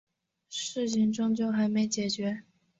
[0.49, 2.41] 事情终究还没解决